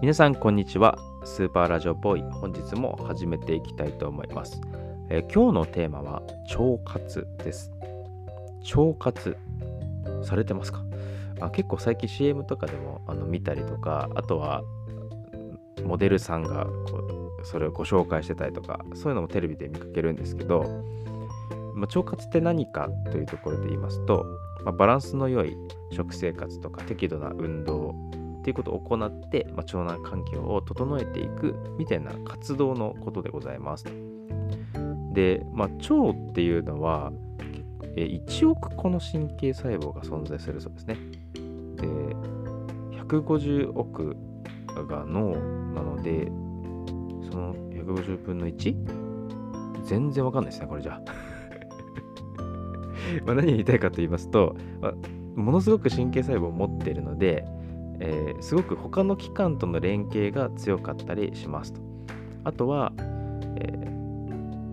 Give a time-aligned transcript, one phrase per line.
[0.00, 0.98] 皆さんこんにちは。
[1.24, 4.58] スーパーラジオボーイ本日も始めていきたいと思います、
[5.10, 7.70] えー、今日のテーマは腸活です。
[8.74, 9.36] 腸活
[10.22, 10.82] されてますか？
[11.40, 14.62] あ結構最近 CM とかでもあの見たりとかあとは
[15.84, 16.96] モデルさんがこ
[17.42, 20.62] うそれをご紹介してたりとかそういうのもテレビで見かけるんですけど、
[21.74, 24.24] まあ、腸活って何かというところで言いますと、
[24.64, 25.54] まあ、バランスの良い
[25.92, 27.94] 食生活とか適度な運動
[28.40, 33.84] っていうことを行って、まあ、腸内環境を整えていくみたいな活動のことでございます。
[35.12, 37.12] で、まあ、腸っていうのは
[37.96, 40.96] 1億個の神経細胞が存在するそうですね。
[41.76, 41.86] で、
[43.04, 44.16] 150億
[44.88, 45.36] が脳
[45.74, 46.26] なので、
[47.30, 48.76] その150分の 1?
[49.84, 51.00] 全然わかんないですね、これじゃ
[53.26, 54.94] まあ何言いたいかと言いますと、まあ、
[55.34, 57.44] ものすごく神経細胞を持っているので、
[58.00, 61.80] えー、すごく他の機関との連携が強かったりしますと。
[62.44, 62.92] あとは、
[63.56, 63.72] え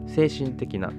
[0.08, 0.92] ー、精神的な、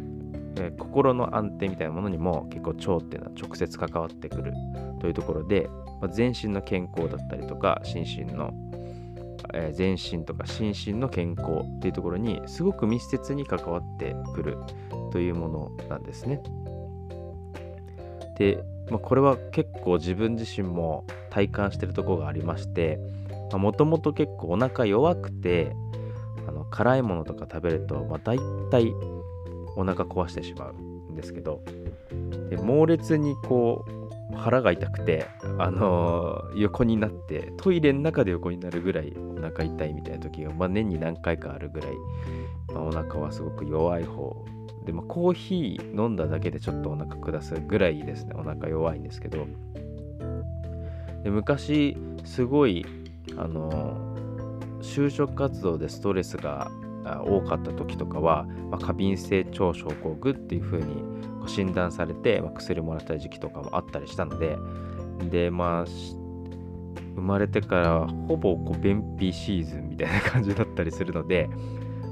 [0.56, 4.52] えー、心の安定みたいなものにも結構腸っていうのは直接関わってくる
[5.00, 5.68] というところで、
[6.00, 8.52] まあ、全身の健康だったりとか心身の、
[9.54, 14.58] え、全身とか心身の健康っていうところにすごく密接に関わってくる
[15.12, 16.42] というものなんですね。
[18.38, 21.04] で、まあ、これは結構自分自身も
[21.38, 22.98] 体感してるとこがありまして
[23.52, 25.76] もともと結構お腹弱くて
[26.48, 28.38] あの辛いものとか食べると、まあ、大
[28.70, 28.92] 体
[29.76, 31.62] お腹壊してしまうんですけど
[32.50, 35.26] で猛烈にこう腹が痛くて、
[35.58, 41.92] あのー、横になってトイレの中で横になるぐらいお腹痛いみたいな時が、まあ、年に何回かあるぐらい、
[42.72, 44.44] まあ、お腹はすごく弱い方。
[44.84, 48.34] で、まあ、コーヒー飲んだだけでちょっとお腹下すぐらいですね。
[48.36, 49.46] お腹弱いんですけど
[51.22, 52.86] で昔すごい
[53.36, 53.96] あの
[54.80, 56.70] 就職活動でストレスが
[57.24, 61.02] 多かった時とかは、まあ、過敏性腸症候群っていう風に
[61.46, 64.58] 診断されて、まあ、薬もらった時期とかもあったりしたので
[65.30, 65.84] でまあ
[67.14, 71.48] 生まれてからほぼこう便秘シーズンみたいな感じだったりするので、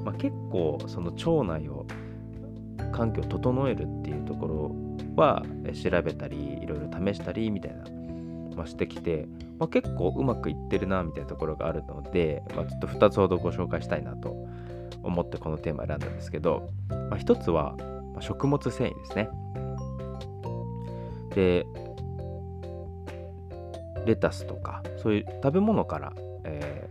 [0.04, 1.86] まあ、結構その腸内を
[2.92, 4.72] 環境を整えるっていうところ
[5.14, 7.84] は調べたりいろいろ試したりみたいな
[8.56, 9.28] まあ、してきて、
[9.58, 14.34] まあ、結構うまくいってるなみたいなところがあるので、まあ、ちょっと2つほどご紹介したいなと
[15.02, 17.76] 思ってこのテーマ選んだんですけど、まあ、1つは
[18.20, 19.28] 食物繊維ですね。
[21.34, 21.66] で、
[24.06, 26.12] レタスとかそういう食べ物から、
[26.44, 26.88] え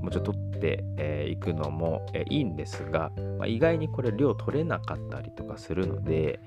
[0.00, 6.40] ー、もうちょっと取ってい、えー、くのも、えー、いいんですが、まあ、意外にこれ量取れなかったりとかするので、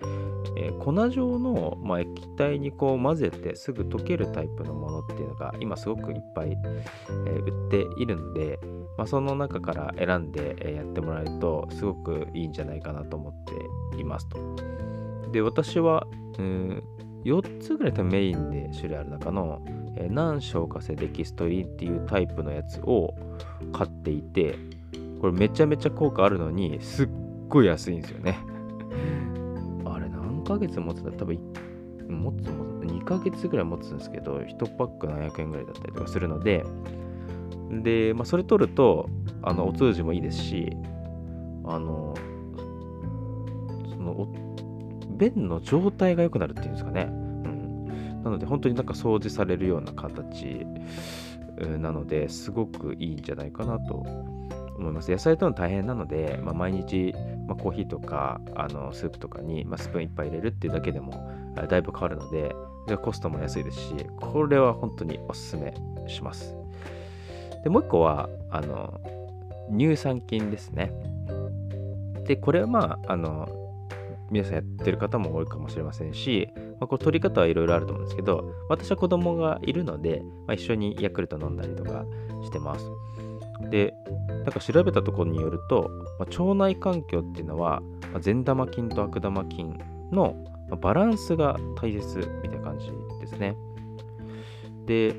[0.55, 8.59] えー、粉状の、まあ、液体にこう混ぜてすぐ溶けるタイプのものっていうのが今すごくいっぱい、えー、売っているので、
[8.97, 13.33] まあ、その中から選んで、やってもらえるとすごくいいんじゃないかなと思っ
[13.93, 14.37] ていますと。
[15.31, 16.07] で私は、
[16.37, 16.83] うん、
[17.23, 19.61] 4つぐらい多分メインで種類ある中の、
[19.95, 23.13] えー、難消化性デキストリンっていうタイプのやつを
[23.71, 24.55] 買っていて
[25.21, 27.09] これめちゃめちゃ効果あるのにすっ
[27.47, 28.39] ごい安いんですよね。
[30.49, 31.39] ヶ月持つだ多分
[32.09, 36.65] 持つも2ヶ月ぐらい持つんですけど1パック700円ぐらいだったりとかするので
[37.83, 39.09] で、まあ、それ取ると
[39.43, 40.75] あのお通じもいいですし
[41.65, 42.15] あの
[43.91, 44.27] その
[45.17, 50.65] 便の状態が良くなるっていうんですかね、うん、なので本当になんか掃除されるような形
[51.79, 54.38] なのですごくいいんじゃないかなと
[54.79, 55.11] 思います。
[55.11, 57.13] 野菜との大変なので、まあ、毎日
[57.49, 61.11] まあ、コーヒーとかあのスープとかに、まあ、スプーン1杯入れるっていうだけでも
[61.67, 62.55] だいぶ変わるので
[62.87, 65.73] でコストも安いですしこれは本当におすすめ
[66.07, 66.55] します。
[67.63, 69.01] でもう一個はあの
[69.75, 70.93] 乳酸菌ですね。
[72.25, 73.49] でこれはまああの
[74.29, 76.49] 皆さんやってる方も多いかもしれませんし、
[76.79, 82.05] まあ、これ取り方はいろいろあると思うんですけど私は子供がいるので、まあ、一緒にヤクルト飲んだりとか
[82.43, 82.85] してます。
[83.69, 83.93] で、
[84.27, 89.77] なんか調べたところによると、まあ、腸内環境っていうのは、まあ、善玉菌と悪玉菌
[90.11, 90.35] の
[90.81, 93.55] バランスが大切みたいな感じですね。
[94.85, 95.15] で、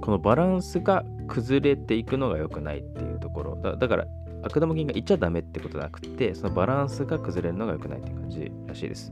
[0.00, 3.56] このバランスが崩れていくのが良くないっていうところ。
[3.56, 4.06] だだから、
[4.42, 9.10] 悪玉菌がいっちゃダメってことじゃなくて、そのバランスが崩れるのが良くないっていう感じらしいです。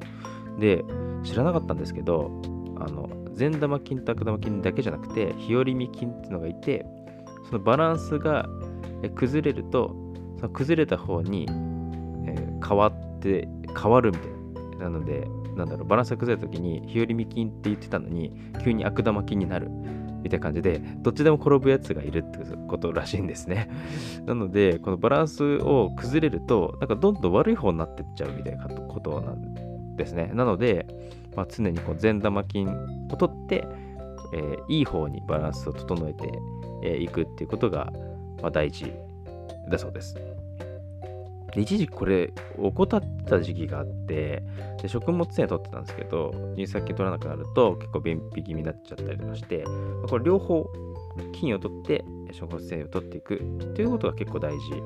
[0.59, 0.85] で、
[1.25, 2.31] 知らなかったんですけど、
[2.79, 6.85] あの善玉菌と悪玉菌だけじゃなくて、日和見菌っていうのがいて、
[7.45, 8.49] そのバランスが
[9.15, 9.95] 崩れると
[10.39, 13.49] その崩れた方に、えー、変わって
[13.81, 14.31] 変わるみたい
[14.79, 18.33] ななのでなんだろうバランスが崩れた時に日和見菌って言ってたのに
[18.65, 19.69] 急に悪玉菌になる
[20.23, 23.69] みたいな感じで、どっちでも転ぶやつがいるってことらしいんですね。
[24.25, 30.31] なので、このバランスを崩れると、なんかどんどん悪い方になってっちゃうみたいなことなんですね。
[30.35, 30.87] なので、
[31.37, 32.69] まあ、常にこう善玉菌
[33.11, 33.67] を取って、
[34.33, 36.33] えー、いい方にバランスを整えて、
[36.83, 37.93] えー、くっていうことが、
[38.41, 38.93] まあ、大事
[39.69, 40.17] だそうです。
[41.55, 44.43] で一時これ怠った時期があって
[44.81, 49.65] で食物繊維取ってたんですけど乳酸菌取らなくなると結構便秘気味になっちゃったりとかして
[50.03, 50.67] まこれ両方
[51.33, 53.39] 菌を取って食物繊維を取っていく
[53.75, 54.83] ということが結構大事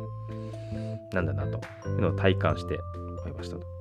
[1.15, 2.79] なんだなというのを体感して
[3.25, 3.76] 思いましたと。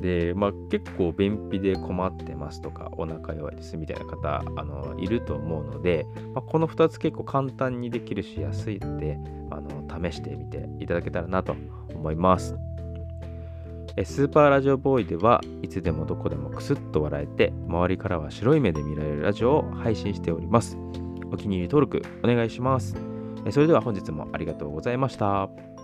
[0.00, 9.18] で、まあ、結構便秘で困ってますとかお腹弱いですみたいな方あのいると思うので、まあ、この2つ結構簡単にできるし安いので
[9.50, 11.56] あの試してみていただけたらなと
[11.94, 12.56] 思います。
[14.04, 20.78] スーパーラジオボーイではいつでもどこでもクスッと笑えて周りからは白い目で見られるラジオを配信しております。
[21.32, 22.94] お気に入り登録お願いします。
[23.50, 25.77] それでは本日もありがとうございました。